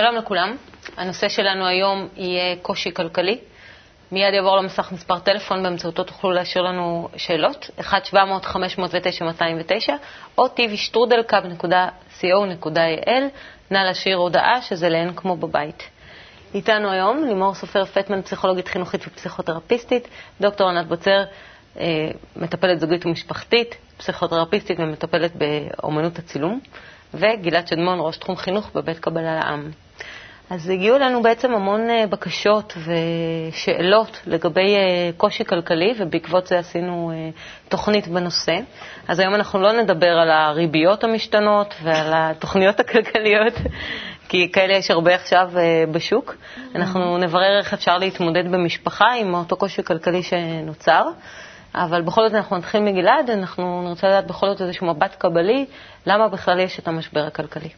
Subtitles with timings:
[0.00, 0.56] שלום לכולם.
[0.96, 3.38] הנושא שלנו היום יהיה קושי כלכלי.
[4.12, 7.82] מיד יעבור למסך מספר טלפון, באמצעותו תוכלו להשאיר לנו שאלות, 1-700-509-209,
[10.38, 13.22] או tvשטרודלקאב.co.il,
[13.70, 15.82] נא להשאיר הודעה שזה לאין כמו בבית.
[16.54, 20.08] איתנו היום לימור סופר פטמן, פסיכולוגית חינוכית ופסיכותרפיסטית,
[20.40, 21.22] דוקטור ענת בוצר,
[21.80, 26.60] אה, מטפלת זוגית ומשפחתית, פסיכותרפיסטית ומטפלת באומנות הצילום,
[27.14, 29.70] וגלעד שדמון, ראש תחום חינוך בבית קבלה לעם.
[30.50, 37.12] אז הגיעו אלינו בעצם המון אה, בקשות ושאלות לגבי אה, קושי כלכלי, ובעקבות זה עשינו
[37.68, 38.56] תוכנית בנושא.
[39.08, 43.54] אז היום אנחנו לא נדבר על הריביות המשתנות ועל התוכניות הכלכליות,
[44.28, 45.50] כי כאלה יש הרבה עכשיו
[45.92, 46.34] בשוק.
[46.74, 51.02] אנחנו נברר איך אפשר להתמודד במשפחה עם אותו קושי כלכלי שנוצר.
[51.74, 55.66] אבל בכל זאת אנחנו נתחיל מגלעד, אנחנו נרצה לדעת בכל זאת איזשהו מבט קבלי,
[56.06, 57.68] למה בכלל יש את המשבר הכלכלי.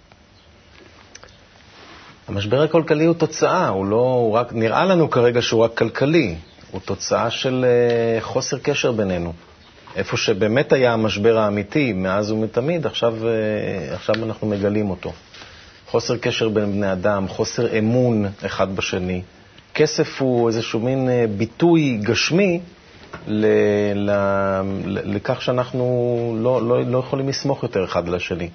[2.29, 6.35] המשבר הכלכלי הוא תוצאה, הוא לא, הוא רק, נראה לנו כרגע שהוא רק כלכלי,
[6.71, 7.65] הוא תוצאה של
[8.21, 9.33] uh, חוסר קשר בינינו.
[9.97, 15.13] איפה שבאמת היה המשבר האמיתי מאז ומתמיד, עכשיו, uh, עכשיו אנחנו מגלים אותו.
[15.87, 19.23] חוסר קשר בין בני אדם, חוסר אמון אחד בשני.
[19.75, 22.61] כסף הוא איזשהו מין uh, ביטוי גשמי
[25.05, 28.49] לכך שאנחנו לא, לא, לא יכולים לסמוך יותר אחד על השני.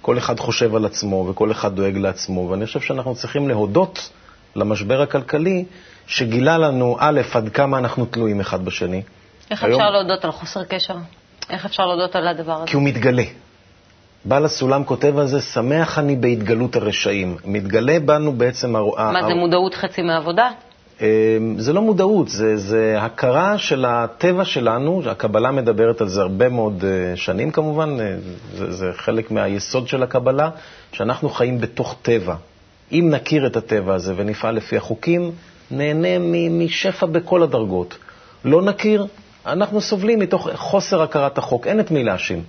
[0.00, 4.10] כל אחד חושב על עצמו וכל אחד דואג לעצמו, ואני חושב שאנחנו צריכים להודות
[4.56, 5.64] למשבר הכלכלי
[6.06, 9.02] שגילה לנו, א', עד כמה אנחנו תלויים אחד בשני.
[9.50, 9.80] איך היום...
[9.80, 10.94] אפשר להודות על חוסר קשר?
[11.50, 12.66] איך אפשר להודות על הדבר הזה?
[12.66, 13.22] כי הוא מתגלה.
[14.24, 17.36] בעל הסולם כותב על זה, שמח אני בהתגלות הרשעים.
[17.44, 18.72] מתגלה בנו בעצם...
[18.72, 20.50] מה, זה מודעות חצי מהעבודה?
[21.00, 26.48] אמ, זה לא מודעות, זה, זה הכרה של הטבע שלנו, הקבלה מדברת על זה הרבה
[26.48, 28.16] מאוד אה, שנים כמובן, אה,
[28.54, 30.50] זה, זה חלק מהיסוד של הקבלה,
[30.92, 32.34] שאנחנו חיים בתוך טבע.
[32.92, 35.30] אם נכיר את הטבע הזה ונפעל לפי החוקים,
[35.70, 36.18] נהנה
[36.50, 37.98] משפע בכל הדרגות.
[38.44, 39.06] לא נכיר,
[39.46, 42.42] אנחנו סובלים מתוך חוסר הכרת החוק, אין את מי להאשים.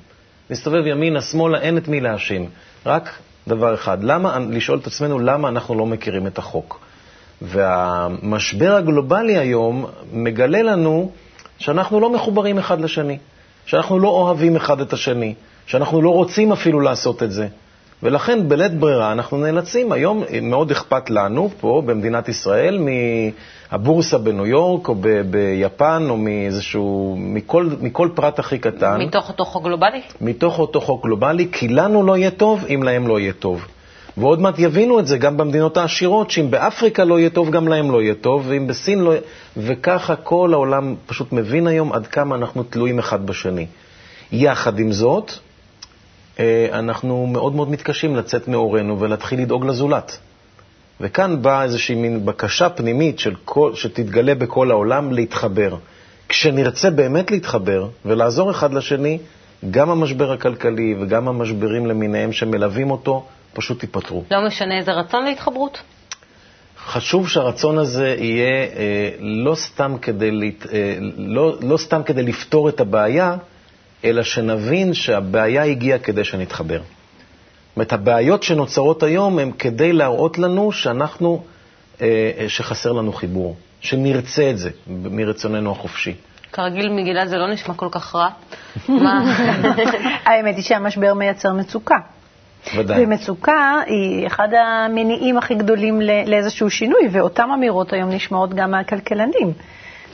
[0.50, 2.50] נסתובב ימינה, שמאלה, אין את מי להאשים.
[2.86, 3.10] רק
[3.48, 6.81] דבר אחד, למה, לשאול את עצמנו למה אנחנו לא מכירים את החוק.
[7.42, 11.12] והמשבר הגלובלי היום מגלה לנו
[11.58, 13.18] שאנחנו לא מחוברים אחד לשני,
[13.66, 15.34] שאנחנו לא אוהבים אחד את השני,
[15.66, 17.48] שאנחנו לא רוצים אפילו לעשות את זה.
[18.04, 22.80] ולכן בלית ברירה אנחנו נאלצים, היום מאוד אכפת לנו פה במדינת ישראל
[23.72, 29.02] מהבורסה בניו יורק או ב- ביפן או מאיזשהו, מכל, מכל פרט הכי קטן.
[29.02, 30.02] מתוך אותו חוק גלובלי?
[30.22, 33.66] מתוך אותו חוק גלובלי, כי לנו לא יהיה טוב אם להם לא יהיה טוב.
[34.22, 37.92] ועוד מעט יבינו את זה גם במדינות העשירות, שאם באפריקה לא יהיה טוב, גם להם
[37.92, 39.14] לא יהיה טוב, ואם בסין לא.
[39.58, 43.66] וככה כל העולם פשוט מבין היום עד כמה אנחנו תלויים אחד בשני.
[44.32, 45.32] יחד עם זאת,
[46.40, 50.18] אה, אנחנו מאוד מאוד מתקשים לצאת מאורנו ולהתחיל לדאוג לזולת.
[51.02, 55.76] וכאן באה איזושהי מין בקשה פנימית של כל, שתתגלה בכל העולם להתחבר.
[56.30, 59.18] כשנרצה באמת להתחבר ולעזור אחד לשני,
[59.72, 64.24] גם המשבר הכלכלי וגם המשברים למיניהם שמלווים אותו פשוט ייפתרו.
[64.32, 65.82] לא משנה איזה רצון להתחברות?
[66.86, 72.70] חשוב שהרצון הזה יהיה אה, לא, סתם כדי, לת, אה, לא, לא סתם כדי לפתור
[72.70, 73.36] את הבעיה,
[74.06, 76.78] אלא שנבין שהבעיה הגיעה כדי שנתחבר.
[76.78, 81.44] זאת אומרת, הבעיות שנוצרות היום הן כדי להראות לנו שאנחנו,
[82.02, 86.14] אה, שחסר לנו חיבור, שנרצה את זה מרצוננו החופשי.
[86.52, 88.30] כרגיל, מגילה זה לא נשמע כל כך רע.
[90.26, 91.96] האמת היא שהמשבר מייצר מצוקה.
[92.78, 93.04] ודאי.
[93.06, 99.54] ומצוקה היא אחד המניעים הכי גדולים לאיזשהו שינוי, ואותן אמירות היום נשמעות גם מהכלכלנים.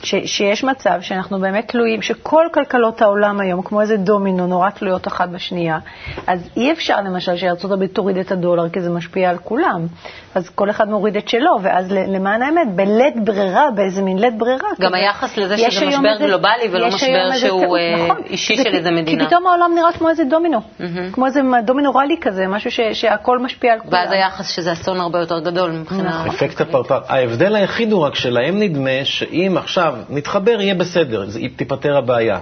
[0.02, 5.06] ש, שיש מצב שאנחנו באמת תלויים, שכל כלכלות העולם היום, כמו איזה דומינו, נורא תלויות
[5.08, 5.78] אחת בשנייה.
[6.26, 9.86] אז אי אפשר למשל שארצות הברית תוריד את הדולר, כי זה משפיע על כולם.
[10.34, 14.68] אז כל אחד מוריד את שלו, ואז למען האמת, בלית ברירה, באיזה מין לית ברירה.
[14.80, 18.90] גם היחס לזה שזה משבר איזה, גלובלי ולא משבר שהוא איזה, נכון, אישי של איזה
[18.90, 19.22] מדינה.
[19.22, 20.84] כי פתאום העולם נראה כמו איזה דומינו, mm-hmm.
[21.12, 23.92] כמו איזה דומינו רלי כזה, משהו ש, שהכל משפיע על כולם.
[23.92, 26.08] ואז היחס שזה אסון הרבה יותר גדול מבחינה...
[26.08, 26.28] נכון.
[26.28, 27.00] אפקט הפרפר.
[27.08, 31.26] ההבדל היחיד הוא רק שלהם נדמה שאם עכשיו עכשיו נתחבר, יהיה בסדר,
[31.56, 32.38] תיפתר הבעיה.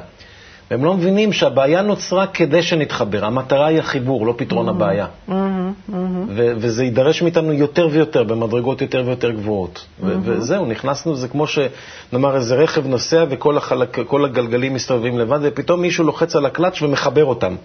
[0.71, 4.71] והם לא מבינים שהבעיה נוצרה כדי שנתחבר, המטרה היא החיבור, לא פתרון mm-hmm.
[4.71, 5.07] הבעיה.
[5.07, 5.33] Mm-hmm.
[5.33, 5.95] Mm-hmm.
[6.35, 9.79] וזה יידרש מאיתנו יותר ויותר, במדרגות יותר ויותר גבוהות.
[9.79, 10.05] Mm-hmm.
[10.23, 16.05] וזהו, נכנסנו, זה כמו שנאמר איזה רכב נוסע וכל החלק, הגלגלים מסתובבים לבד, ופתאום מישהו
[16.05, 17.57] לוחץ על הקלאץ' ומחבר אותם.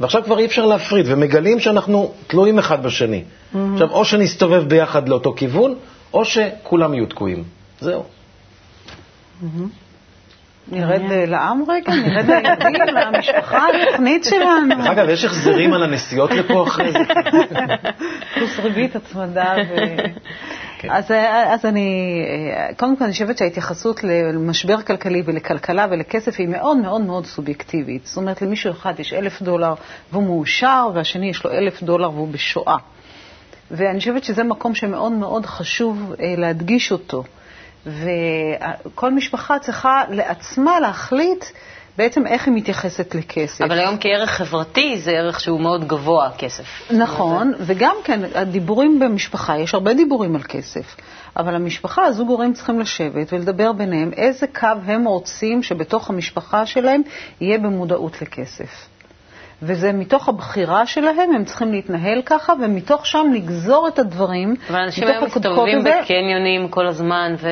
[0.00, 3.22] ועכשיו כבר אי אפשר להפריד, ומגלים שאנחנו תלויים אחד בשני.
[3.22, 3.58] Mm-hmm.
[3.72, 5.74] עכשיו, או שנסתובב ביחד לאותו כיוון,
[6.14, 7.44] או שכולם יהיו תקועים.
[7.80, 8.04] זהו.
[10.68, 14.76] נרד לעם רגע, נרד לילדים, למשפחה, לתוכנית שלנו.
[14.76, 16.98] דרך אגב, יש החזרים על הנסיעות לפה אחרי זה.
[18.34, 19.74] פלוס ריבית, הצמדה ו...
[20.78, 20.90] כן.
[20.90, 21.10] אז,
[21.46, 22.12] אז אני,
[22.76, 28.06] קודם כל אני חושבת שההתייחסות למשבר כלכלי ולכלכלה ולכסף היא מאוד מאוד מאוד סובייקטיבית.
[28.06, 29.74] זאת אומרת, למישהו אחד יש אלף דולר
[30.12, 32.76] והוא מאושר, והשני יש לו אלף דולר והוא בשואה.
[33.70, 37.24] ואני חושבת שזה מקום שמאוד מאוד חשוב להדגיש אותו.
[37.86, 41.44] וכל משפחה צריכה לעצמה להחליט
[41.98, 43.62] בעצם איך היא מתייחסת לכסף.
[43.62, 46.64] אבל היום כערך חברתי זה ערך שהוא מאוד גבוה, כסף.
[46.90, 50.96] נכון, וגם כן, הדיבורים במשפחה, יש הרבה דיבורים על כסף,
[51.36, 57.02] אבל המשפחה, הזוג הורים צריכים לשבת ולדבר ביניהם איזה קו הם רוצים שבתוך המשפחה שלהם
[57.40, 58.88] יהיה במודעות לכסף.
[59.62, 64.54] וזה מתוך הבחירה שלהם, הם צריכים להתנהל ככה, ומתוך שם לגזור את הדברים.
[64.70, 67.48] אבל אנשים היום מסתובבים בקניונים כל הזמן, ו...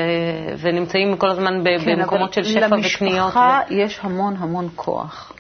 [0.59, 2.73] ונמצאים כל הזמן כן, במקומות של שפע וקניות.
[2.73, 3.75] למשפחה ו...
[3.75, 5.33] יש המון המון כוח.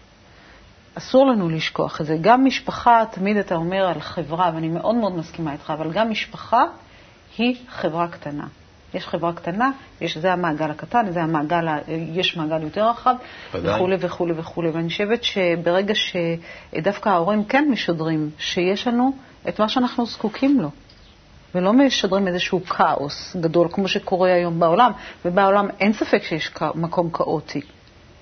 [0.94, 2.16] אסור לנו לשכוח את זה.
[2.20, 6.64] גם משפחה, תמיד אתה אומר על חברה, ואני מאוד מאוד מסכימה איתך, אבל גם משפחה
[7.38, 8.44] היא חברה קטנה.
[8.94, 9.70] יש חברה קטנה,
[10.00, 13.14] יש, זה המעגל הקטן, זה המעגל, יש מעגל יותר רחב,
[13.54, 14.70] וכולי וכולי וכולי.
[14.70, 19.12] ואני חושבת שברגע שדווקא ההורים כן משדרים שיש לנו
[19.48, 20.70] את מה שאנחנו זקוקים לו,
[21.54, 24.92] ולא משדרים איזשהו כאוס גדול, כמו שקורה היום בעולם,
[25.24, 27.60] ובעולם אין ספק שיש מקום כאוטי.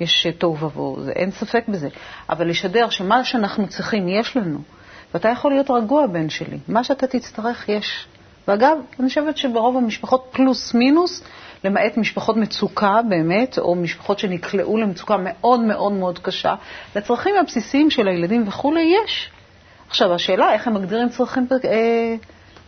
[0.00, 1.88] יש תוהו ובוהו, אין ספק בזה.
[2.31, 4.59] אבל לשדר שמה שאנחנו צריכים, יש לנו.
[5.14, 6.59] ואתה יכול להיות רגוע, בן שלי.
[6.69, 8.06] מה שאתה תצטרך, יש.
[8.49, 11.25] ואגב, אני חושבת שברוב המשפחות פלוס מינוס,
[11.65, 16.55] למעט משפחות מצוקה באמת, או משפחות שנקלעו למצוקה מאוד מאוד מאוד קשה,
[16.97, 19.31] לצרכים הבסיסיים של הילדים וכולי יש.
[19.89, 22.17] עכשיו, השאלה איך הם מגדירים צרכים אה,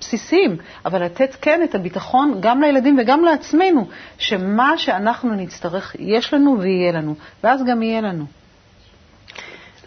[0.00, 3.88] בסיסיים, אבל לתת כן את הביטחון גם לילדים וגם לעצמנו,
[4.18, 8.24] שמה שאנחנו נצטרך, יש לנו ויהיה לנו, ואז גם יהיה לנו.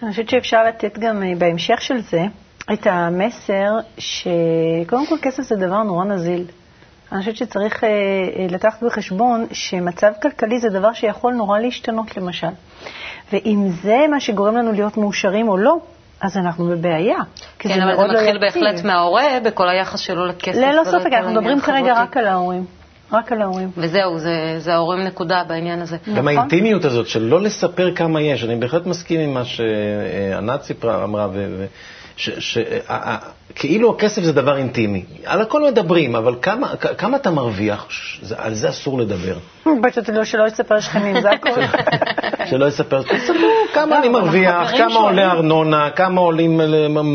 [0.04, 2.22] אני חושבת שאפשר לתת גם אה, בהמשך של זה,
[2.74, 6.46] את המסר שקודם כל כסף זה דבר נורא נזיל.
[7.12, 12.48] אני חושבת שצריך אה, אה, לקחת בחשבון שמצב כלכלי זה דבר שיכול נורא להשתנות, למשל.
[13.34, 15.78] ואם זה מה שגורם לנו להיות מאושרים או לא,
[16.22, 17.18] אז אנחנו בבעיה.
[17.60, 20.58] כן, אבל זה מתחיל לא בהחלט מההורה בכל היחס שלו לכסף.
[20.58, 22.66] ללא ספק, אנחנו מדברים כרגע רק על ההורים.
[23.12, 23.72] רק על ההורים.
[23.78, 25.98] וזהו, זה, זה ההורים נקודה בעניין הזה.
[26.08, 26.28] גם נכון?
[26.28, 31.28] האינטימיות הזאת של לא לספר כמה יש, אני בהחלט מסכים עם מה שענת סיפרה, אמרה,
[31.34, 31.66] ו...
[32.18, 35.06] שכאילו הכסף זה דבר אינטימי.
[35.26, 37.88] על הכל מדברים, אבל כמה, כמה אתה מרוויח?
[38.38, 39.38] על זה אסור לדבר.
[39.84, 41.64] פשוט לא שלא יספר שכנים, זה הכול.
[42.50, 43.36] שלא יספר, תספרו
[43.74, 46.62] כמה אני מרוויח, כמה עולה ארנונה, כמה עולים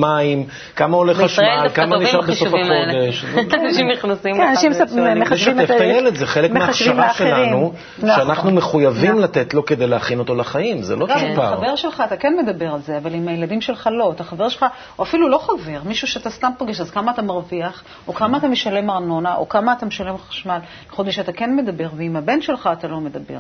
[0.01, 0.47] מים,
[0.77, 3.25] כמה עולה חשמל, כמה נשאר בסוף החודש.
[3.65, 4.73] אנשים נכנסים כן, אנשים
[5.17, 8.17] מחשבים את הילד, זה חלק מההכשרה שלנו, נכון.
[8.17, 9.23] שאנחנו מחויבים נכון.
[9.23, 11.57] לתת לו כדי להכין אותו לחיים, זה לא צ'ופר.
[11.57, 14.13] חבר שלך, אתה כן מדבר על זה, אבל עם הילדים שלך לא.
[14.13, 14.67] אתה חבר שלך,
[14.99, 18.49] או אפילו לא חבר, מישהו שאתה סתם פוגש, אז כמה אתה מרוויח, או כמה אתה
[18.49, 20.59] משלם ארנונה, או כמה אתה משלם חשמל.
[20.91, 23.39] חודש אתה כן מדבר, ועם הבן שלך אתה לא מדבר.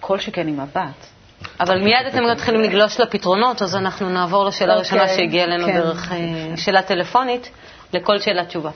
[0.00, 1.19] כל שכן עם הבת.
[1.60, 5.80] אבל מיד אתם מתחילים לגלוש לפתרונות, אז אנחנו נעבור לשאלה הראשונה אוקיי, שהגיעה אלינו כן.
[5.80, 7.50] דרך אה, שאלה טלפונית,
[7.94, 8.70] לכל שאלה תשובה.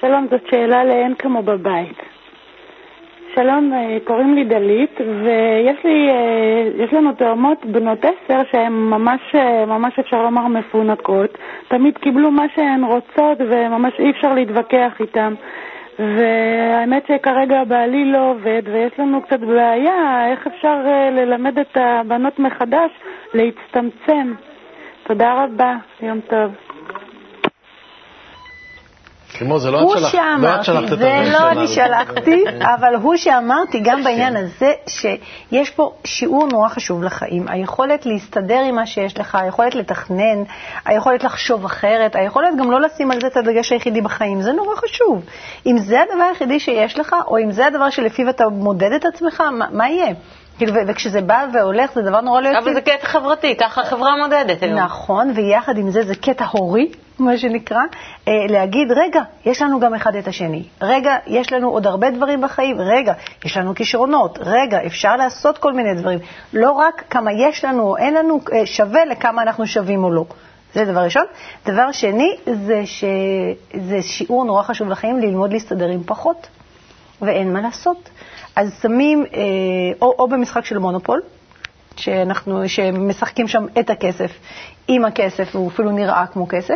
[0.00, 2.11] שלום, זאת שאלה לאין כמו בבית.
[3.34, 9.20] שלום, אה, קוראים לי דלית, ויש לי, אה, יש לנו תאומות בנות עשר שהן ממש,
[9.34, 11.38] אה, ממש אפשר לומר מפונקות.
[11.68, 15.34] תמיד קיבלו מה שהן רוצות וממש אי אפשר להתווכח איתן.
[15.98, 20.78] והאמת שכרגע בעלי לא עובד, ויש לנו קצת בעיה איך אפשר
[21.12, 22.90] ללמד את הבנות מחדש
[23.34, 24.32] להצטמצם.
[25.06, 26.71] תודה רבה, יום טוב.
[29.38, 32.44] כמו זה לא את שלחת, לא את שלחת את זה לא אני שלחתי,
[32.78, 37.48] אבל הוא שאמרתי גם בעניין הזה, שיש פה שיעור נורא חשוב לחיים.
[37.48, 40.42] היכולת להסתדר עם מה שיש לך, היכולת לתכנן,
[40.84, 44.76] היכולת לחשוב אחרת, היכולת גם לא לשים על זה את הדגש היחידי בחיים, זה נורא
[44.76, 45.24] חשוב.
[45.66, 49.40] אם זה הדבר היחידי שיש לך, או אם זה הדבר שלפיו אתה מודד את עצמך,
[49.40, 50.14] מה, מה יהיה?
[50.58, 52.62] כאילו, וכשזה בא והולך זה דבר נורא לא יציב.
[52.62, 54.78] אבל זה קטע חברתי, ככה החברה מודדת היום.
[54.78, 56.88] נכון, ויחד עם זה זה קטע הורי,
[57.18, 57.80] מה שנקרא,
[58.28, 60.64] אה, להגיד, רגע, יש לנו גם אחד את השני.
[60.82, 62.80] רגע, יש לנו עוד הרבה דברים בחיים.
[62.80, 63.12] רגע,
[63.44, 64.38] יש לנו כישרונות.
[64.42, 66.18] רגע, אפשר לעשות כל מיני דברים.
[66.52, 70.24] לא רק כמה יש לנו או אין לנו, אה, שווה לכמה אנחנו שווים או לא.
[70.74, 71.24] זה דבר ראשון.
[71.66, 76.46] דבר שני, זה שזה שיעור נורא חשוב לחיים ללמוד להסתדר עם פחות,
[77.22, 78.10] ואין מה לעשות.
[78.56, 79.40] אז שמים, אה,
[80.02, 81.20] או, או במשחק של מונופול,
[81.98, 84.30] שאנחנו, שמשחקים שם את הכסף
[84.88, 86.74] עם הכסף, והוא אפילו נראה כמו כסף,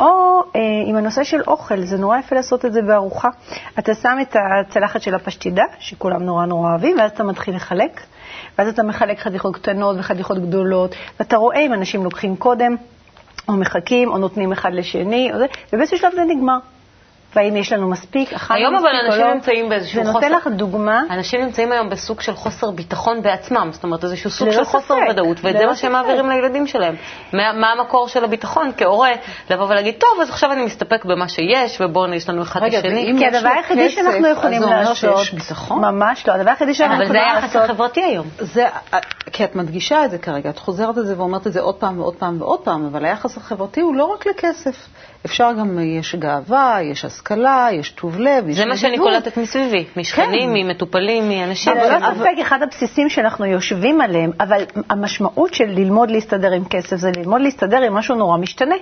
[0.00, 3.28] או אה, עם הנושא של אוכל, זה נורא יפה לעשות את זה בארוחה.
[3.78, 8.00] אתה שם את הצלחת של הפשטידה, שכולם נורא נורא אוהבים, ואז אתה מתחיל לחלק,
[8.58, 12.76] ואז אתה מחלק חתיכות קטנות וחתיכות גדולות, ואתה רואה אם אנשים לוקחים קודם,
[13.48, 15.30] או מחכים, או נותנים אחד לשני,
[15.72, 16.58] ובאיזשהו שלב זה נגמר.
[17.36, 18.88] והאם יש לנו מספיק, אכלנו מספיק או לא.
[18.88, 20.12] היום אבל אנשים נמצאים באיזשהו חוסר...
[20.20, 21.02] זה נותן לך דוגמה.
[21.10, 25.36] אנשים נמצאים היום בסוג של חוסר ביטחון בעצמם, זאת אומרת איזשהו סוג של חוסר ודאות,
[25.42, 26.94] וזה מה שהם מעבירים לילדים שלהם.
[27.32, 29.10] מה המקור של הביטחון כהורה,
[29.50, 33.14] לבוא ולהגיד, טוב, אז עכשיו אני מסתפק במה שיש, ובואו יש לנו אחד לשני.
[33.18, 35.20] כי הדבר היחידי שאנחנו יכולים לעשות,
[35.70, 37.36] ממש לא, הדבר היחידי שאנחנו יכולים לעשות...
[37.36, 38.26] אבל זה היחס החברתי היום.
[39.32, 42.00] כי את מדגישה את זה כרגע, את חוזרת על זה ואומרת את זה עוד פעם
[42.00, 44.76] ועוד פעם ועוד פעם, אבל היחס החברתי הוא לא רק לכסף.
[45.26, 49.84] אפשר גם, יש גאווה, יש השכלה, יש טוב לב, יש זה מה שאני קולטת מסביבי,
[49.96, 50.66] משכנים, כן.
[50.66, 51.72] ממטופלים, מאנשים.
[51.72, 56.96] אבל לא ספק, אחד הבסיסים שאנחנו יושבים עליהם, אבל המשמעות של ללמוד להסתדר עם כסף
[56.96, 58.74] זה ללמוד להסתדר עם משהו נורא משתנה.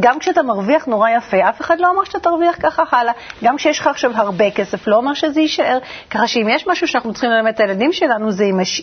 [0.00, 3.12] גם כשאתה מרוויח נורא יפה, אף אחד לא אמר שאתה תרוויח ככה הלאה.
[3.44, 5.78] גם כשיש לך עכשיו הרבה כסף, לא אומר שזה יישאר.
[6.10, 8.82] ככה שאם יש משהו שאנחנו צריכים ללמד את הילדים שלנו, זה עם הש...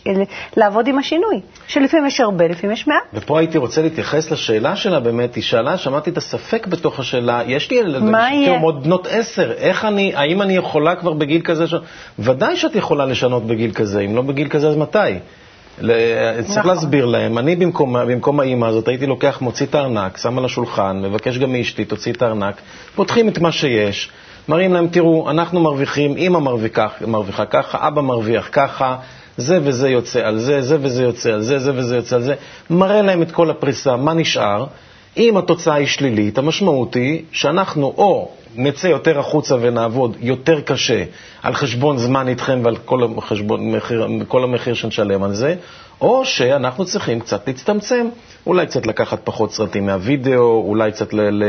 [0.58, 1.42] לעבוד עם השינוי.
[1.68, 3.04] שלפעמים יש הרבה, לפעמים יש מעט.
[3.14, 5.36] ופה הייתי רוצה להתייחס לשאלה שלה באמת.
[5.36, 10.14] היא שאלה, שמעתי את הספק בתוך השאלה, יש לי ילדים עוד בנות עשר, איך אני,
[10.16, 11.68] האם אני יכולה כבר בגיל כזה?
[11.68, 11.74] ש...
[12.20, 14.98] ודאי שאת יכולה לשנות בגיל כזה, אם לא בגיל כזה אז מתי?
[15.78, 16.66] צריך נכון.
[16.66, 21.02] להסביר להם, אני במקום, במקום האימא הזאת הייתי לוקח, מוציא את הארנק, שם על השולחן,
[21.02, 22.62] מבקש גם מאשתי, תוציא את הארנק,
[22.96, 24.10] פותחים את מה שיש,
[24.50, 28.96] מראים להם, תראו, אנחנו מרוויחים, אימא מרוויחה, מרוויחה ככה, אבא מרוויח ככה,
[29.38, 32.36] זה וזה יוצא על זה, זה וזה יוצא על זה, זה וזה יוצא על זה,
[32.70, 34.66] מראה להם את כל הפריסה, מה נשאר.
[35.18, 41.04] אם התוצאה היא שלילית, המשמעות היא שאנחנו או נצא יותר החוצה ונעבוד יותר קשה
[41.44, 45.56] על חשבון זמן איתכם ועל כל, החשבון, מחיר, כל המחיר שנשלם על זה,
[46.02, 48.10] או שאנחנו צריכים קצת להצטמצם,
[48.46, 51.22] אולי קצת לקחת פחות סרטים מהווידאו, אולי קצת ל...
[51.22, 51.44] ל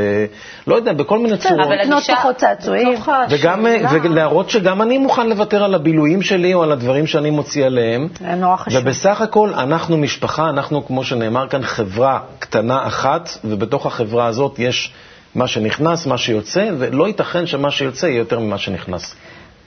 [0.67, 1.67] לא יודע, בכל מיני צורות.
[1.67, 2.95] אבל לקנות פחות צעצועים.
[3.31, 3.67] וגם,
[4.03, 8.09] ולהראות שגם אני מוכן לוותר על הבילויים שלי או על הדברים שאני מוציא עליהם.
[8.21, 8.83] זה נורא חשוב.
[8.83, 14.93] ובסך הכל, אנחנו משפחה, אנחנו, כמו שנאמר כאן, חברה קטנה אחת, ובתוך החברה הזאת יש...
[15.35, 19.15] מה שנכנס, מה שיוצא, ולא ייתכן שמה שיוצא יהיה יותר ממה שנכנס.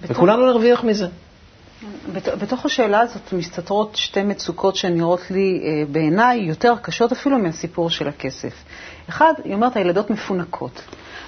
[0.02, 1.08] וכולנו נרוויח מזה.
[2.14, 8.08] בתוך השאלה הזאת מסתתרות שתי מצוקות שנראות לי אה, בעיניי יותר קשות אפילו מהסיפור של
[8.08, 8.54] הכסף.
[9.10, 10.82] אחד, היא אומרת, הילדות מפונקות.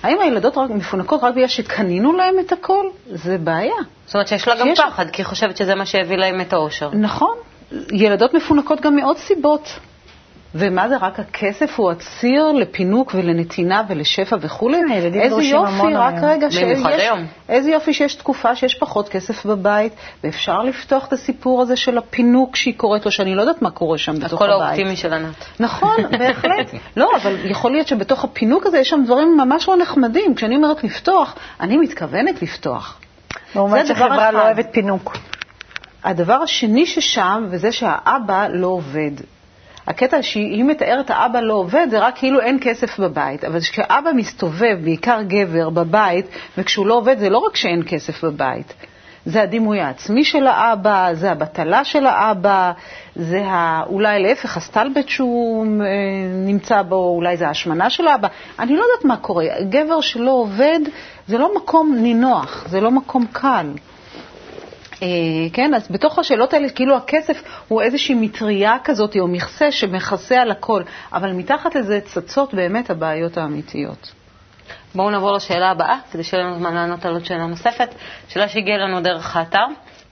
[0.04, 2.86] האם הילדות רק מפונקות רק בגלל שקנינו להן את הכל?
[3.08, 3.74] זה בעיה.
[4.06, 6.90] זאת אומרת שיש לה גם פחד, כי היא חושבת שזה מה שהביא להן את האושר.
[6.94, 7.36] נכון.
[7.92, 9.70] ילדות מפונקות גם מעוד סיבות.
[10.58, 14.78] ומה זה, רק הכסף הוא הציר לפינוק ולנתינה ולשפע וכולי?
[14.94, 16.80] איזה יופי, רק רגע, שיש,
[17.50, 22.56] איזה יופי שיש תקופה שיש פחות כסף בבית, ואפשר לפתוח את הסיפור הזה של הפינוק
[22.56, 24.54] שהיא קוראת לו, שאני לא יודעת מה קורה שם בתוך הבית.
[24.54, 25.46] הקול האופטימי של ענת.
[25.60, 26.72] נכון, בהחלט.
[26.98, 30.36] לא, אבל יכול להיות שבתוך הפינוק הזה יש שם דברים ממש לא נחמדים.
[30.36, 33.00] כשאני אומרת לפתוח, אני מתכוונת לפתוח.
[33.56, 35.18] לעומת שחברה לא אוהבת פינוק.
[36.04, 39.12] הדבר השני ששם, וזה שהאבא לא עובד.
[39.88, 43.44] הקטע שהיא מתארת האבא לא עובד, זה רק כאילו אין כסף בבית.
[43.44, 46.25] אבל כשאבא מסתובב, בעיקר גבר, בבית,
[46.58, 48.74] וכשהוא לא עובד, זה לא רק שאין כסף בבית.
[49.25, 52.72] זה הדימוי העצמי של האבא, זה הבטלה של האבא,
[53.15, 53.84] זה ה...
[53.88, 55.86] אולי להפך הסטלבט שהוא אה,
[56.46, 58.27] נמצא בו, אולי זה ההשמנה של האבא.
[58.60, 59.46] אני לא יודעת מה קורה.
[59.70, 60.79] גבר שלא עובד
[61.27, 63.67] זה לא מקום נינוח, זה לא מקום קל.
[65.04, 65.08] אה,
[65.54, 70.51] כן, אז בתוך השאלות האלה, כאילו הכסף הוא איזושהי מטריה כזאת או מכסה שמכסה על
[70.51, 74.12] הכל, אבל מתחת לזה צצות באמת הבעיות האמיתיות.
[74.96, 77.89] בואו נעבור לשאלה הבאה, כדי שיהיה לנו זמן לענות על עוד שאלה נוספת.
[78.27, 79.66] שאלה שהגיעה לנו דרך האתר.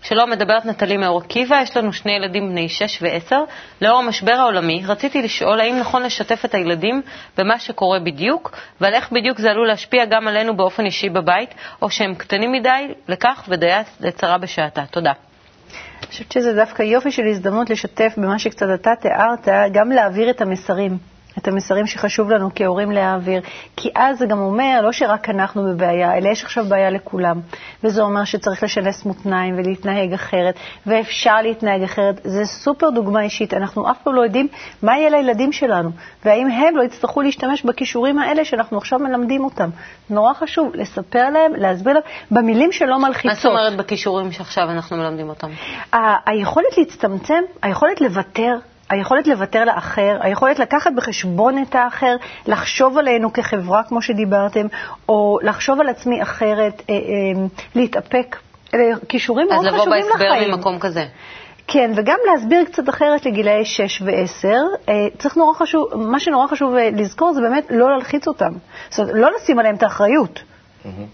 [0.07, 3.35] שלום, מדברת נטלי מאור עקיבא, יש לנו שני ילדים בני 6 ו-10.
[3.81, 7.01] לאור המשבר העולמי, רציתי לשאול האם נכון לשתף את הילדים
[7.37, 11.49] במה שקורה בדיוק, ועל איך בדיוק זה עלול להשפיע גם עלינו באופן אישי בבית,
[11.81, 14.83] או שהם קטנים מדי לכך ודייה לצרה בשעתה.
[14.91, 15.11] תודה.
[15.99, 20.41] אני חושבת שזה דווקא יופי של הזדמנות לשתף במה שקצת אתה תיארת, גם להעביר את
[20.41, 21.14] המסרים.
[21.37, 23.41] את המסרים שחשוב לנו כהורים להעביר.
[23.75, 27.39] כי אז זה גם אומר, לא שרק אנחנו בבעיה, אלא יש עכשיו בעיה לכולם.
[27.83, 32.21] וזה אומר שצריך לשנס מותניים ולהתנהג אחרת, ואפשר להתנהג אחרת.
[32.23, 33.53] זה סופר דוגמה אישית.
[33.53, 34.47] אנחנו אף פעם לא יודעים
[34.83, 35.89] מה יהיה לילדים שלנו,
[36.25, 39.69] והאם הם לא יצטרכו להשתמש בכישורים האלה שאנחנו עכשיו מלמדים אותם.
[40.09, 43.25] נורא חשוב לספר להם, להסביר להם, במילים שלא מלחיצות.
[43.25, 45.49] מה זאת אומרת בכישורים שעכשיו אנחנו מלמדים אותם?
[46.25, 48.55] היכולת להצטמצם, היכולת לוותר,
[48.89, 52.15] היכולת לוותר לאחר, היכולת לקחת בחשבון את האחר,
[52.47, 54.67] לחשוב עלינו כחברה, כמו שדיברתם,
[55.09, 56.99] או לחשוב על עצמי אחרת, אה, אה,
[57.75, 58.35] להתאפק.
[58.73, 60.03] אלה כישורים מאוד חשובים לחיים.
[60.03, 61.05] אז לבוא בהסבר ממקום כזה.
[61.67, 64.47] כן, וגם להסביר קצת אחרת לגילאי 6 ו-10.
[65.17, 68.51] צריך נורא חשוב, מה שנורא חשוב לזכור זה באמת לא להלחיץ אותם.
[68.89, 70.43] זאת אומרת, לא לשים עליהם את האחריות.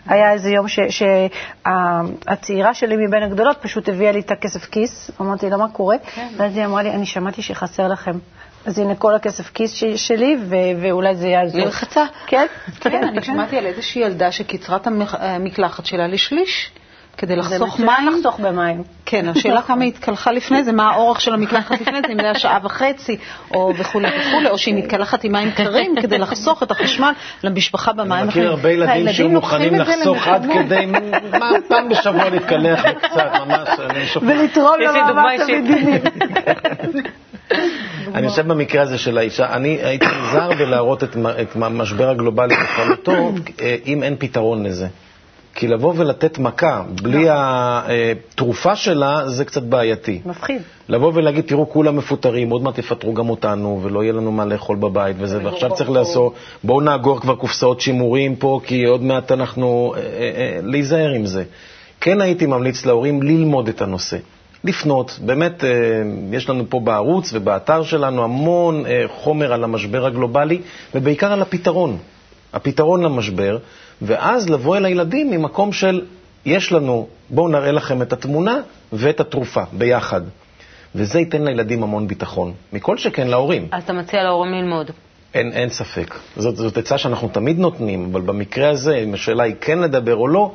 [0.06, 5.58] היה איזה יום שהצעירה שלי מבין הגדולות פשוט הביאה לי את הכסף כיס, אמרתי לה,
[5.58, 5.96] מה קורה?
[6.16, 6.28] כן.
[6.38, 8.20] ואז היא אמרה לי, אני שמעתי שחסר לכם.
[8.66, 10.38] אז הנה כל הכסף כיס שלי,
[10.82, 11.62] ואולי זה יעזור.
[11.62, 12.06] נלחצה.
[12.28, 12.46] כן.
[12.82, 16.72] כן, אני שמעתי על איזושהי ילדה שקיצרה את המקלחת שלה לשליש.
[17.18, 18.12] כדי לחסוך מים.
[18.12, 18.84] זה לחסוך במים.
[19.06, 22.24] כן, השאלה כמה היא התקלחה לפני זה, מה האורך של המקלחת לפני זה, אם זה
[22.24, 23.18] היה שעה וחצי,
[23.54, 27.12] או וכולי וכולי, או שהיא מתקלחת עם מים קרים כדי לחסוך את החשמל
[27.44, 28.12] למשפחה במים.
[28.12, 30.86] אני מכיר הרבה ילדים שמוכנים לחסוך עד כדי
[31.68, 34.28] פעם בשבוע להתקלח קצת, ממש, אני שופט.
[34.28, 36.00] ולתרום למאמץ המדיני.
[38.14, 41.16] אני חושב במקרה הזה של האישה, אני הייתי נזהר בלהראות את
[41.56, 43.12] המשבר הגלובלי בכללותו,
[43.62, 44.88] אה, אם אין פתרון לזה.
[45.56, 47.32] כי לבוא ולתת מכה בלי נכון.
[47.34, 50.22] התרופה שלה, זה קצת בעייתי.
[50.26, 50.62] מפחיד.
[50.90, 54.78] לבוא ולהגיד, תראו, כולם מפוטרים, עוד מעט יפטרו גם אותנו, ולא יהיה לנו מה לאכול
[54.78, 59.94] בבית וזה, ועכשיו צריך לעשות, בואו נאגור כבר קופסאות שימורים פה, כי עוד מעט אנחנו...
[59.98, 60.06] אה, אה,
[60.36, 61.44] אה, להיזהר עם זה.
[62.02, 64.18] כן הייתי ממליץ להורים ללמוד את הנושא.
[64.64, 65.64] לפנות, באמת,
[66.32, 70.62] יש לנו פה בערוץ ובאתר שלנו המון חומר על המשבר הגלובלי,
[70.96, 71.98] ובעיקר על הפתרון.
[72.54, 73.58] הפתרון למשבר,
[74.02, 76.02] ואז לבוא אל הילדים ממקום של,
[76.46, 78.60] יש לנו, בואו נראה לכם את התמונה
[78.94, 80.22] ואת התרופה ביחד.
[80.96, 83.68] וזה ייתן לילדים המון ביטחון, מכל שכן להורים.
[83.72, 84.92] אז אתה מציע להורים ללמוד.
[85.34, 86.16] אין, אין ספק.
[86.38, 90.28] זאת, זאת עצה שאנחנו תמיד נותנים, אבל במקרה הזה, אם השאלה היא כן לדבר או
[90.28, 90.52] לא,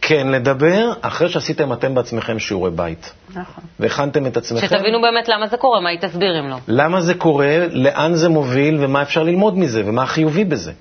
[0.00, 3.12] כן לדבר, אחרי שעשיתם אתם בעצמכם שיעורי בית.
[3.30, 3.64] נכון.
[3.80, 4.66] והכנתם את עצמכם.
[4.66, 6.56] שתבינו באמת למה זה קורה, מה היא תסביר אם לא.
[6.68, 10.72] למה זה קורה, לאן זה מוביל, ומה אפשר ללמוד מזה, ומה החיובי בזה.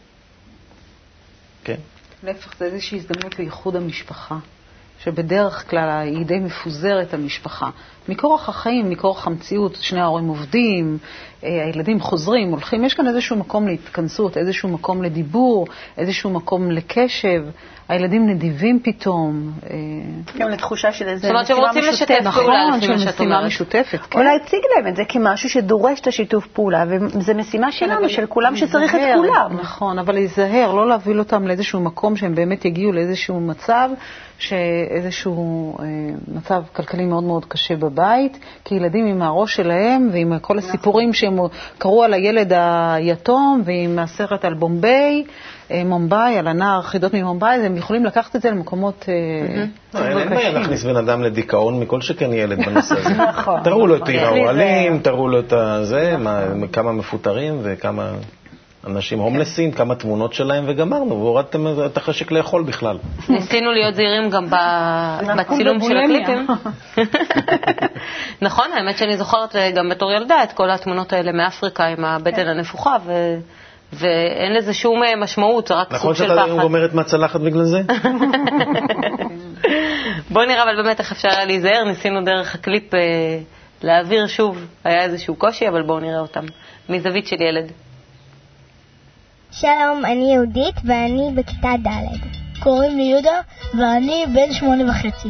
[1.63, 1.75] כן.
[2.23, 4.38] להפך, זה איזושהי הזדמנות לאיחוד המשפחה,
[4.99, 7.69] שבדרך כלל היא די מפוזרת, המשפחה.
[8.09, 10.97] מכורח החיים, מכורח המציאות, שני ההורים עובדים,
[11.43, 15.67] אה, הילדים חוזרים, הולכים, יש כאן איזשהו מקום להתכנסות, איזשהו מקום לדיבור,
[15.98, 17.43] איזשהו מקום לקשב.
[17.89, 19.51] הילדים נדיבים פתאום.
[19.69, 19.75] אה,
[20.39, 21.51] גם לתחושה של איזה משימה משותפת.
[21.51, 23.45] זאת אומרת שהם רוצים לשתף פעולה, לפי מה שאת אומרת.
[23.45, 24.19] משותפת, כן.
[24.19, 28.55] או להציג להם את זה כמשהו שדורש את השיתוף פעולה, וזו משימה שלנו, של כולם,
[28.55, 29.57] שצריך את כולם.
[29.59, 33.89] נכון, אבל להיזהר, לא להביא אותם לאיזשהו מקום שהם באמת יגיעו לאיזשהו מצב,
[34.37, 35.85] שאיזשהו אה,
[36.27, 37.99] מצב כלכלי מאוד מאוד קשה בבית,
[38.66, 40.70] כי ילדים עם הראש שלהם ועם כל נכון.
[40.70, 41.40] הסיפורים שהם
[41.77, 45.24] קראו על הילד היתום ועם הסרט על בומביי,
[45.72, 50.29] אה, מומבאי, על הנער חידות ממומבאי, הם יכולים לקחת את זה למקומות אה, לא, אין
[50.29, 53.14] בעיה להכניס בן אדם לדיכאון מכל שכן ילד בנושא הזה.
[53.29, 53.64] נכון.
[53.64, 56.16] תראו לו את עיר האוהלים, תראו לו את זה,
[56.72, 58.12] כמה מפוטרים וכמה...
[58.87, 62.98] אנשים הומלסים, כמה תמונות שלהם וגמרנו, והורדתם את החשק לאכול בכלל.
[63.29, 64.46] ניסינו להיות זהירים גם
[65.37, 66.48] בצילום של הקליפים.
[68.48, 72.35] נכון, האמת שאני זוכרת אה, גם בתור ילדה את כל התמונות האלה מאפריקה עם הבטן
[72.35, 72.48] כן.
[72.48, 72.98] הנפוחה,
[73.94, 76.35] ואין לזה שום אה, משמעות, זה רק סוג של פחד.
[76.35, 77.81] נכון שאתה גומרת מהצלחת בגלל זה?
[80.33, 83.00] בוא נראה אבל באמת איך אפשר היה להיזהר, ניסינו דרך הקליפ אה,
[83.81, 86.46] להעביר שוב, היה איזשהו קושי, אבל בואו נראה אותם.
[86.89, 87.72] מזווית של ילד.
[89.51, 92.18] שלום, אני יהודית ואני בכיתה ד'.
[92.59, 93.40] קוראים לי יהודה
[93.77, 95.27] ואני בן שמונה וחצי.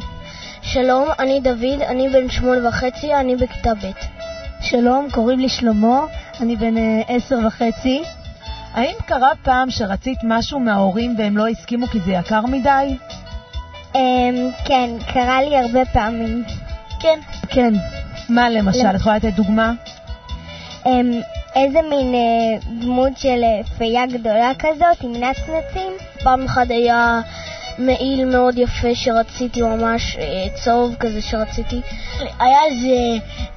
[0.61, 3.91] שלום, אני דוד, אני בן שמונה וחצי, אני בכיתה ב'.
[4.61, 5.99] שלום, קוראים לי שלמה,
[6.41, 8.03] אני בן אה, עשר וחצי.
[8.73, 12.97] האם קרה פעם שרצית משהו מההורים והם לא הסכימו כי זה יקר מדי?
[13.95, 16.43] אמ, כן, קרה לי הרבה פעמים.
[16.99, 17.19] כן.
[17.49, 17.73] כן.
[18.29, 18.87] מה למשל?
[18.89, 19.73] את יכולה לתת דוגמה?
[21.65, 25.91] איזה מין אה, דמות של אה, פייה גדולה כזאת עם נצנצים.
[26.23, 27.21] פעם אחת היה
[27.77, 31.81] מעיל מאוד יפה שרציתי ממש, אה, צהוב כזה שרציתי.
[32.39, 32.95] היה איזה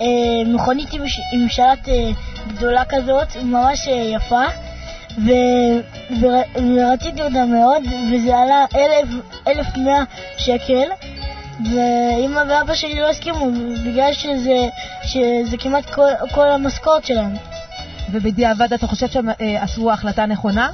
[0.01, 0.07] אה,
[0.47, 2.11] מכונית עם, עם שלט אה,
[2.49, 4.45] גדולה כזאת, ממש אה, יפה.
[5.19, 5.31] ו,
[6.21, 6.27] ו,
[6.77, 9.09] ורציתי אותה מאוד, וזה עלה אלף,
[9.47, 10.03] אלף מאה
[10.37, 10.89] שקל.
[11.61, 13.47] ואמא ואבא שלי לא הסכימו,
[13.85, 14.69] בגלל שזה,
[15.03, 17.35] שזה כמעט כל, כל המשכורת שלהם.
[18.13, 20.71] ובדיעבד אתה חושב שהם אה, עשו החלטה נכונה?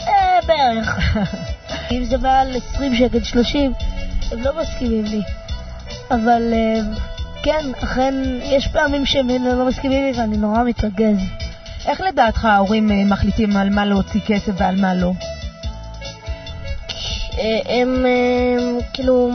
[0.00, 1.16] אה, בערך.
[1.92, 3.72] אם זה מעל 20 שקל, 30,
[4.32, 5.22] הם לא מסכימים לי.
[6.10, 6.80] אבל אה,
[7.42, 11.18] כן, אכן, יש פעמים שהם לא מסכימים לי ואני נורא מתרגז.
[11.86, 15.12] איך לדעתך ההורים מחליטים על מה להוציא כסף ועל מה לא?
[17.68, 18.06] הם,
[18.58, 19.30] הם כאילו,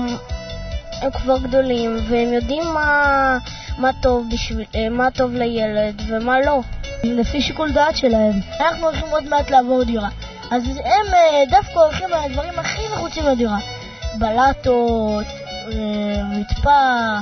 [1.02, 3.38] הם כבר גדולים והם יודעים מה,
[3.78, 6.62] מה, טוב בשביל, מה טוב לילד ומה לא.
[7.04, 8.40] לפי שיקול דעת שלהם.
[8.60, 10.10] אנחנו הולכים עוד מעט לעבור דירה.
[10.52, 11.06] אז הם
[11.50, 13.58] דווקא הולכים על הדברים הכי נחוצים בדירה.
[14.20, 15.26] בלטות,
[16.40, 17.18] רצפה,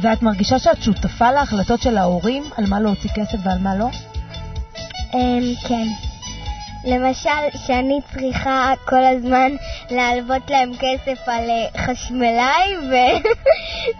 [0.00, 3.88] ואת מרגישה שאת שותפה להחלטות של ההורים על מה להוציא כסף ועל מה לא?
[5.14, 5.86] אמ, כן.
[6.84, 9.52] למשל, שאני צריכה כל הזמן
[9.90, 12.94] להלוות להם כסף על אה, חשמלאי ו...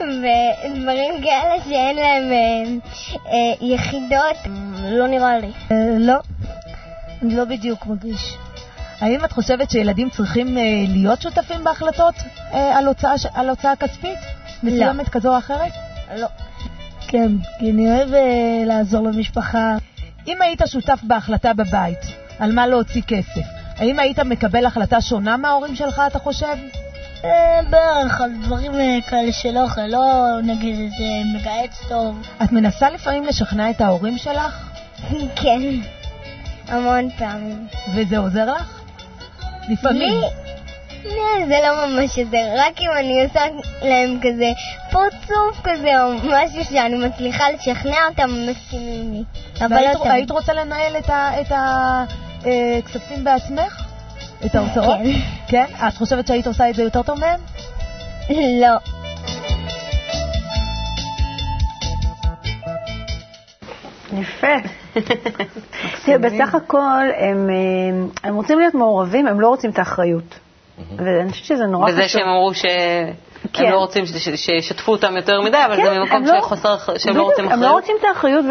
[0.23, 2.65] ודברים כאלה שאין להם אה,
[3.33, 4.37] אה, יחידות.
[4.85, 5.53] לא נראה לי.
[5.99, 6.15] לא,
[7.23, 8.37] אני לא בדיוק מרגיש.
[9.01, 10.57] האם את חושבת שילדים צריכים
[10.89, 12.15] להיות שותפים בהחלטות
[12.53, 14.19] על הוצאה, על הוצאה כספית?
[14.63, 15.11] מסוימת לא.
[15.11, 15.73] כזו או אחרת?
[16.17, 16.27] לא.
[17.09, 18.09] כן, כי אני אוהב
[18.67, 19.77] לעזור למשפחה.
[20.27, 23.43] אם היית שותף בהחלטה בבית, על מה להוציא כסף.
[23.77, 26.57] האם היית מקבל החלטה שונה מההורים שלך, אתה חושב?
[27.25, 30.05] אה, בערך, על דברים אה, כאלה של אוכל, לא
[30.43, 32.29] נגיד איזה מגהץ טוב.
[32.43, 34.71] את מנסה לפעמים לשכנע את ההורים שלך?
[35.37, 35.61] כן,
[36.69, 37.67] המון פעמים.
[37.95, 38.81] וזה עוזר לך?
[39.69, 40.21] לפעמים.
[41.05, 43.41] לא, זה לא ממש עוזר, רק אם אני עושה
[43.83, 44.53] להם כזה
[44.91, 49.25] פרצוף כזה או משהו שאני מצליחה לשכנע אותם, הם מסכימים לי.
[49.61, 50.13] אבל לא תמיד.
[50.13, 53.85] היית רוצה לנהל את הכספים אה, בעצמך?
[54.47, 54.99] את ההוצאות?
[55.49, 55.67] כן.
[55.67, 55.87] כן?
[55.89, 57.41] את חושבת שהיית עושה את זה יותר טוב מהם?
[58.61, 58.77] לא.
[64.21, 64.69] יפה.
[66.05, 70.39] תראה, בסך הכל הם, אה, הם רוצים להיות מעורבים, הם לא רוצים את האחריות.
[70.97, 71.99] ואני חושבת שזה נורא חשוב.
[71.99, 73.15] וזה שהם אמרו שהם
[73.53, 73.71] כן.
[73.73, 74.05] לא רוצים
[74.37, 77.53] שישתפו אותם יותר מדי, אבל כן, זה ממקום לא, חוסר, שהם לא רוצים אחריות.
[77.53, 78.45] הם לא רוצים את האחריות,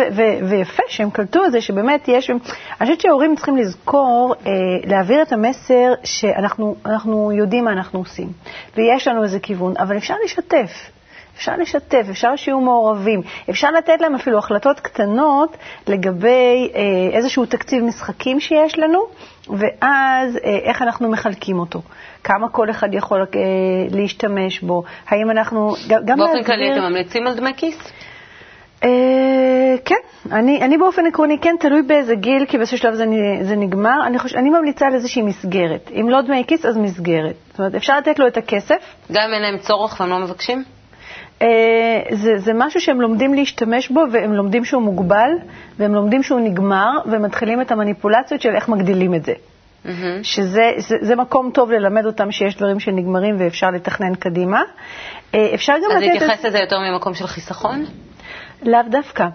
[0.49, 2.29] ויפה שהם קלטו את זה, שבאמת יש...
[2.29, 2.39] אני
[2.82, 4.51] חושבת שההורים צריכים לזכור, אה,
[4.84, 8.27] להעביר את המסר שאנחנו יודעים מה אנחנו עושים,
[8.77, 10.71] ויש לנו איזה כיוון, אבל אפשר לשתף.
[11.36, 16.82] אפשר לשתף, אפשר שיהיו מעורבים, אפשר לתת להם אפילו החלטות קטנות לגבי אה,
[17.17, 18.99] איזשהו תקציב משחקים שיש לנו,
[19.49, 21.82] ואז אה, איך אנחנו מחלקים אותו.
[22.23, 23.25] כמה כל אחד יכול אה,
[23.91, 25.75] להשתמש בו, האם אנחנו...
[26.06, 27.91] גם באופן כללי אתם ממליצים על דמי כיס?
[28.84, 29.95] אה, כן,
[30.32, 33.06] אני, אני באופן עקרוני כן, תלוי באיזה גיל, כי באיזשהו שלב זה,
[33.41, 34.06] זה נגמר.
[34.06, 35.91] אני, חוש, אני ממליצה על איזושהי מסגרת.
[35.99, 37.36] אם לא דמי כיס, אז מסגרת.
[37.49, 38.95] זאת אומרת, אפשר לתת לו את הכסף.
[39.12, 40.63] גם אם אין להם צורך והם לא מבקשים?
[41.41, 41.48] אה,
[42.12, 45.30] זה, זה משהו שהם לומדים להשתמש בו, והם לומדים שהוא מוגבל,
[45.80, 49.34] והם לומדים שהוא נגמר, והם מתחילים את המניפולציות של איך מגדילים את זה.
[49.34, 49.89] Mm-hmm.
[50.24, 54.62] שזה זה, זה מקום טוב ללמד אותם שיש דברים שנגמרים ואפשר לתכנן קדימה.
[55.34, 55.96] אה, אפשר גם לתת...
[55.96, 57.86] אז להתייחס לזה יותר ממקום של חיסכון?
[58.63, 59.26] לאו דווקא.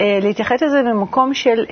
[0.00, 1.64] אה, להתייחס לזה במקום של,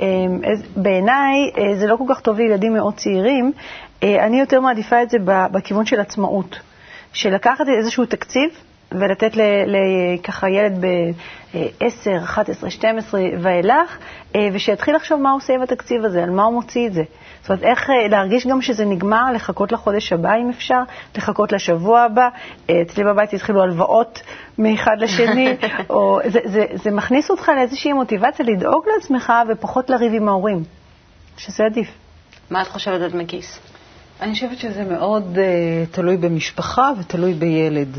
[0.76, 3.52] בעיניי, זה לא כל כך טוב לילדים מאוד צעירים,
[4.02, 6.56] אני יותר מעדיפה את זה בכיוון של עצמאות.
[7.14, 8.50] של לקחת איזשהו תקציב
[9.00, 9.32] ולתת
[10.24, 13.98] ככה ילד ב-10, 11, 12 ואילך,
[14.36, 17.02] אה, ושיתחיל לחשוב מה הוא עושה עם התקציב הזה, על מה הוא מוציא את זה.
[17.40, 20.80] זאת אומרת, איך אה, להרגיש גם שזה נגמר, לחכות לחודש הבא אם אפשר,
[21.16, 22.28] לחכות לשבוע הבא.
[22.70, 24.22] אה, אצלי בבית התחילו הלוואות
[24.58, 25.56] מאחד לשני,
[25.90, 30.62] או זה, זה, זה מכניס אותך לאיזושהי מוטיבציה לדאוג לעצמך ופחות לריב עם ההורים,
[31.36, 31.88] שזה עדיף.
[32.50, 33.60] מה את חושבת על דמי כיס?
[34.20, 37.98] אני חושבת שזה מאוד uh, תלוי במשפחה ותלוי בילד.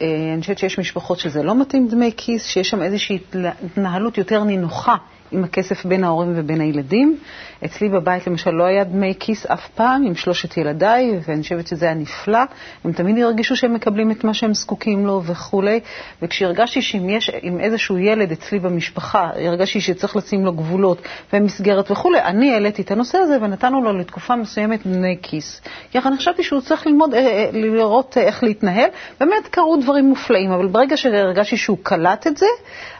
[0.00, 3.18] אה, אני חושבת שיש משפחות שזה לא מתאים דמי כיס, שיש שם איזושהי
[3.64, 4.96] התנהלות יותר נינוחה
[5.32, 7.18] עם הכסף בין ההורים ובין הילדים.
[7.64, 11.86] אצלי בבית למשל לא היה דמי כיס אף פעם עם שלושת ילדיי, ואני חושבת שזה
[11.86, 12.38] היה נפלא.
[12.84, 15.80] הם תמיד הרגישו שהם מקבלים את מה שהם זקוקים לו וכולי.
[16.22, 22.20] וכשהרגשתי שאם יש עם איזשהו ילד אצלי במשפחה, הרגשתי שצריך לשים לו גבולות ומסגרת וכולי,
[22.22, 25.60] אני העליתי את הנושא הזה ונתנו לו לתקופה מסוימת דמי כיס.
[25.90, 28.88] כי אני חשבתי שהוא צריך ללמוד, אה, אה, לראות איך להתנהל.
[29.20, 32.46] באמת קרו דברים מופלאים, אבל ברגע שהרגשתי שהוא קלט את זה,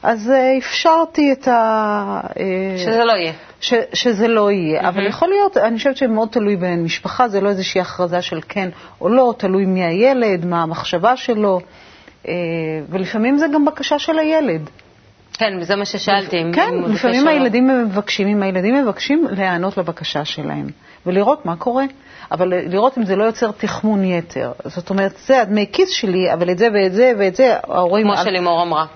[0.03, 2.16] אז אה, אפשרתי את ה...
[2.77, 3.33] שזה לא יהיה.
[3.61, 4.81] ש, שזה לא יהיה.
[4.81, 4.89] Mm-hmm.
[4.89, 8.69] אבל יכול להיות, אני חושבת שמאוד תלוי בין משפחה, זה לא איזושהי הכרזה של כן
[9.01, 11.61] או לא, תלוי מי הילד, מה המחשבה שלו,
[12.29, 12.33] אה,
[12.89, 14.71] ולפעמים זה גם בקשה של הילד.
[15.39, 16.37] כן, וזה מה ששאלתי.
[16.53, 20.67] כן, לפעמים הילדים מבקשים, אם הילדים מבקשים, להיענות לבקשה שלהם,
[21.07, 21.85] ולראות מה קורה.
[22.33, 24.53] אבל לראות אם זה לא יוצר תחמון יתר.
[24.65, 28.07] זאת אומרת, זה הדמי כיס שלי, אבל את זה ואת זה ואת זה, ההורים...
[28.07, 28.87] כמו שלימור אמרה.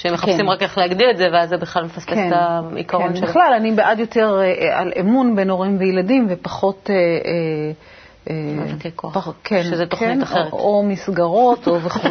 [0.00, 0.48] שהם מחפשים כן.
[0.48, 3.16] רק איך להגדיל את זה, ואז זה בכלל מפספס כן, את העיקרון כן.
[3.16, 3.28] שלו.
[3.28, 6.90] בכלל, אני בעד יותר אה, על אמון בין הורים וילדים, ופחות...
[6.90, 6.96] אה,
[8.30, 10.52] אה, מאבקי כוח, פח, כן, שזה תוכנית כן, אחרת.
[10.52, 12.00] או, או מסגרות או וכו'.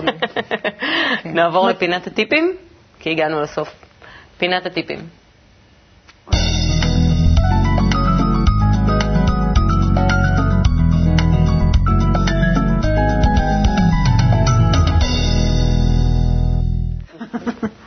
[1.23, 1.33] כן.
[1.33, 2.55] נעבור לפינת הטיפים,
[2.99, 3.69] כי הגענו לסוף.
[4.37, 4.99] פינת הטיפים.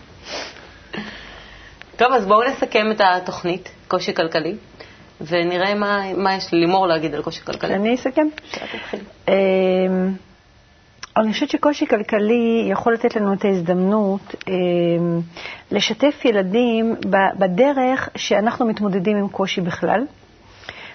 [2.02, 4.54] טוב, אז בואו נסכם את התוכנית, קושי כלכלי,
[5.20, 7.74] ונראה מה, מה יש ללימור להגיד על קושי כלכלי.
[7.74, 8.26] אני אסכם?
[9.28, 9.34] אמ,
[11.16, 14.54] אני חושבת שקושי כלכלי יכול לתת לנו את ההזדמנות אה,
[15.70, 16.94] לשתף ילדים
[17.38, 20.04] בדרך שאנחנו מתמודדים עם קושי בכלל.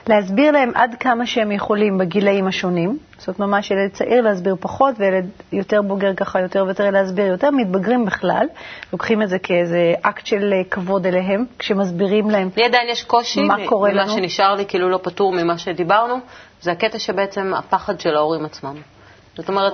[0.09, 2.97] להסביר להם עד כמה שהם יכולים בגילאים השונים.
[3.17, 7.51] זאת אומרת, ממש ילד צעיר להסביר פחות, וילד יותר בוגר ככה יותר ויותר להסביר יותר,
[7.51, 8.47] מתבגרים בכלל.
[8.93, 13.43] לוקחים את זה כאיזה אקט של אה, כבוד אליהם, כשמסבירים להם לי עדיין יש קושי,
[13.43, 14.03] מה קורה לנו.
[14.03, 16.15] ממה שנשאר לי כאילו לא פטור ממה שדיברנו,
[16.61, 18.75] זה הקטע שבעצם הפחד של ההורים עצמם.
[19.37, 19.73] זאת אומרת,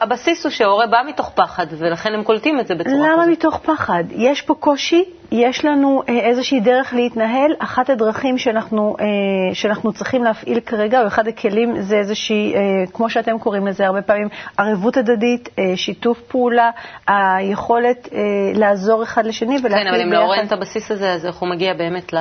[0.00, 3.08] הבסיס הוא שההורה בא מתוך פחד, ולכן הם קולטים את זה בצורה כזאת.
[3.12, 4.04] למה מתוך פחד?
[4.10, 7.52] יש פה קושי, יש לנו אה, איזושהי דרך להתנהל.
[7.58, 12.60] אחת הדרכים שאנחנו, אה, שאנחנו צריכים להפעיל כרגע, או אחד הכלים, זה איזושהי, אה,
[12.92, 16.70] כמו שאתם קוראים לזה הרבה פעמים, ערבות הדדית, שיתוף פעולה,
[17.06, 18.08] היכולת
[18.54, 19.82] לעזור אחד לשני ולהפעיל ביחד.
[19.82, 22.16] כן, אבל אם להורה אין את הבסיס הזה, אז איך הוא מגיע באמת ל...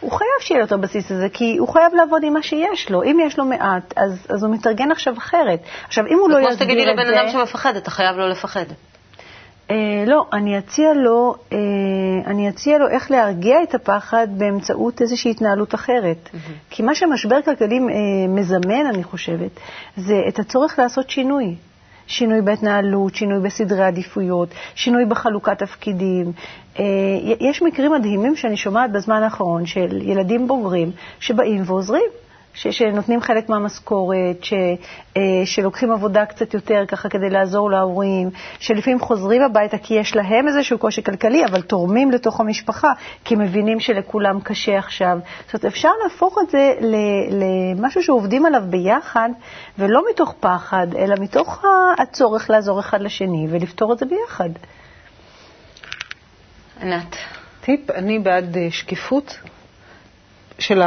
[0.00, 3.02] הוא חייב שיהיה לו את הבסיס הזה, כי הוא חייב לעבוד עם מה שיש לו.
[3.02, 5.60] אם יש לו מעט, אז, אז הוא מתארגן עכשיו אחרת.
[5.86, 6.64] עכשיו, אם הוא לא יסביר את זה...
[6.64, 8.64] כמו שתגידי לבן אדם שמפחד, אתה חייב לא לפחד.
[9.70, 11.58] אה, לא, אני אציע, לו, אה,
[12.26, 16.28] אני אציע לו איך להרגיע את הפחד באמצעות איזושהי התנהלות אחרת.
[16.32, 16.52] Mm-hmm.
[16.70, 19.50] כי מה שמשבר כלכלי אה, מזמן, אני חושבת,
[19.96, 21.54] זה את הצורך לעשות שינוי.
[22.06, 26.32] שינוי בהתנהלות, שינוי בסדרי עדיפויות, שינוי בחלוקת תפקידים.
[26.78, 26.84] אה,
[27.40, 32.10] יש מקרים מדהימים שאני שומעת בזמן האחרון של ילדים בוגרים שבאים ועוזרים.
[32.58, 34.52] ש, שנותנים חלק מהמשכורת, ש,
[35.16, 40.48] אה, שלוקחים עבודה קצת יותר ככה כדי לעזור להורים, שלפעמים חוזרים הביתה כי יש להם
[40.48, 42.92] איזשהו קושי כלכלי, אבל תורמים לתוך המשפחה,
[43.24, 45.18] כי מבינים שלכולם קשה עכשיו.
[45.46, 46.72] זאת אומרת, אפשר להפוך את זה
[47.30, 49.28] למשהו שעובדים עליו ביחד,
[49.78, 51.64] ולא מתוך פחד, אלא מתוך
[51.98, 54.50] הצורך לעזור אחד לשני ולפתור את זה ביחד.
[56.80, 57.16] ענת.
[57.60, 59.38] טיפ, אני בעד אה, שקיפות
[60.58, 60.82] של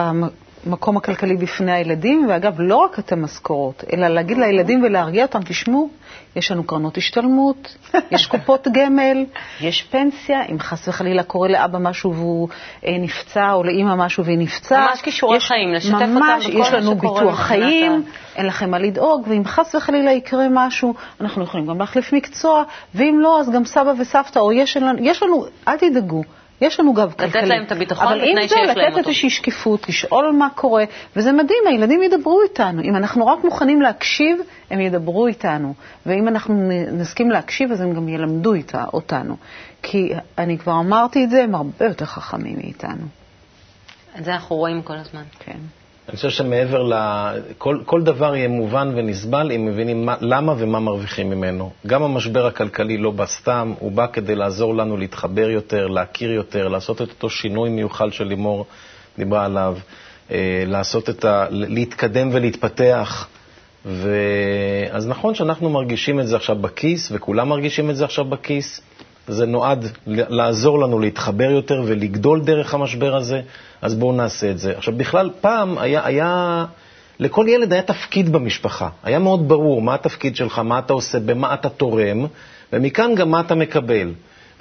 [0.65, 5.89] המקום הכלכלי בפני הילדים, ואגב, לא רק את המשכורות, אלא להגיד לילדים ולהרגיע אותם, תשמעו,
[6.35, 7.77] יש לנו קרנות השתלמות,
[8.11, 9.25] יש קופות גמל,
[9.61, 12.49] יש פנסיה, אם חס וחלילה קורה לאבא משהו והוא
[12.85, 14.87] אה, נפצע, או לאימא משהו והיא נפצעה.
[14.87, 16.57] ממש כישורי חיים, לשתף אותם בכל מה שקורה.
[16.57, 18.03] ממש, יש לנו ביטוח חיים,
[18.35, 22.63] אין לכם מה לדאוג, ואם חס וחלילה יקרה משהו, אנחנו יכולים גם להחליף מקצוע,
[22.95, 26.23] ואם לא, אז גם סבא וסבתא, או יש לנו, יש לנו אל תדאגו.
[26.61, 27.41] יש לנו גב כלכלי.
[27.41, 28.71] לתת להם את הביטחון בתנאי שיש להם אותו.
[28.71, 30.83] אבל אם זה, לתת איזושהי שקיפות, לשאול מה קורה,
[31.15, 32.81] וזה מדהים, הילדים ידברו איתנו.
[32.81, 35.73] אם אנחנו רק מוכנים להקשיב, הם ידברו איתנו.
[36.05, 39.35] ואם אנחנו נסכים להקשיב, אז הם גם ילמדו איתה, אותנו.
[39.81, 43.05] כי אני כבר אמרתי את זה, הם הרבה יותר חכמים מאיתנו.
[44.19, 45.23] את זה אנחנו רואים כל הזמן.
[45.39, 45.57] כן.
[46.09, 46.93] אני חושב שמעבר ל...
[47.57, 51.71] כל, כל דבר יהיה מובן ונסבל אם מבינים מה, למה ומה מרוויחים ממנו.
[51.87, 56.67] גם המשבר הכלכלי לא בא סתם, הוא בא כדי לעזור לנו להתחבר יותר, להכיר יותר,
[56.67, 58.65] לעשות את אותו שינוי מיוחל שלימור
[59.17, 59.77] דיברה עליו,
[60.31, 61.45] אה, לעשות את ה...
[61.49, 63.27] להתקדם ולהתפתח.
[63.85, 64.15] ו...
[64.91, 68.81] אז נכון שאנחנו מרגישים את זה עכשיו בכיס, וכולם מרגישים את זה עכשיו בכיס.
[69.27, 73.41] זה נועד לעזור לנו להתחבר יותר ולגדול דרך המשבר הזה,
[73.81, 74.77] אז בואו נעשה את זה.
[74.77, 76.65] עכשיו, בכלל, פעם היה, היה,
[77.19, 78.89] לכל ילד היה תפקיד במשפחה.
[79.03, 82.25] היה מאוד ברור מה התפקיד שלך, מה אתה עושה, במה אתה תורם,
[82.73, 84.11] ומכאן גם מה אתה מקבל.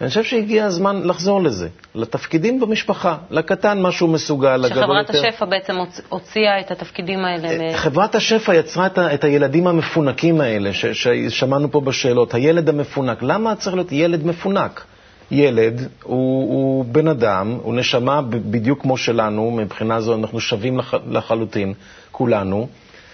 [0.00, 5.12] ואני חושב שהגיע הזמן לחזור לזה, לתפקידים במשפחה, לקטן מה שהוא מסוגל, לגדול יותר.
[5.12, 5.74] שחברת השפע בעצם
[6.08, 7.76] הוציאה את התפקידים האלה.
[7.78, 13.22] חברת השפע יצרה את, ה, את הילדים המפונקים האלה, ש, ששמענו פה בשאלות, הילד המפונק.
[13.22, 14.84] למה צריך להיות ילד מפונק?
[15.30, 20.94] ילד הוא, הוא בן אדם, הוא נשמה בדיוק כמו שלנו, מבחינה זו אנחנו שווים לח,
[21.10, 21.74] לחלוטין,
[22.12, 22.68] כולנו.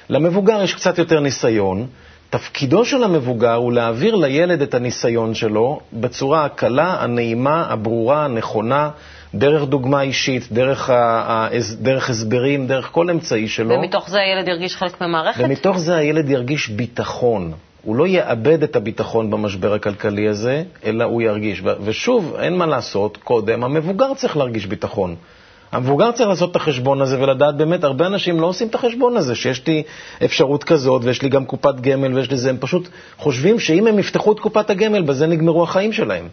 [0.09, 1.87] למבוגר יש קצת יותר ניסיון.
[2.31, 8.91] תפקידו של המבוגר הוא להעביר לילד את הניסיון שלו בצורה הקלה, הנעימה, הברורה, הנכונה,
[9.35, 11.49] דרך דוגמה אישית, דרך, ה,
[11.81, 13.75] דרך הסברים, דרך כל אמצעי שלו.
[13.75, 15.45] ומתוך זה הילד ירגיש חלק מהמערכת?
[15.45, 17.53] ומתוך זה הילד ירגיש ביטחון.
[17.83, 21.63] הוא לא יאבד את הביטחון במשבר הכלכלי הזה, אלא הוא ירגיש.
[21.85, 25.17] ושוב, אין מה לעשות, קודם המבוגר צריך להרגיש ביטחון.
[25.73, 29.35] המבוגר צריך לעשות את החשבון הזה ולדעת באמת, הרבה אנשים לא עושים את החשבון הזה,
[29.35, 29.83] שיש לי
[30.25, 33.99] אפשרות כזאת ויש לי גם קופת גמל ויש לי זה, הם פשוט חושבים שאם הם
[33.99, 36.29] יפתחו את קופת הגמל, בזה נגמרו החיים שלהם.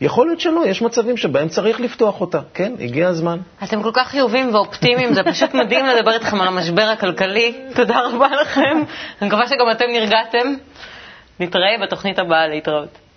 [0.00, 2.40] יכול להיות שלא, יש מצבים שבהם צריך לפתוח אותה.
[2.54, 3.38] כן, הגיע הזמן.
[3.64, 7.54] אתם כל כך חיובים ואופטימיים, זה פשוט מדהים לדבר איתכם על המשבר הכלכלי.
[7.74, 8.82] תודה רבה לכם.
[9.22, 10.54] אני מקווה שגם אתם נרגעתם.
[11.40, 13.07] נתראה בתוכנית הבאה להתראות.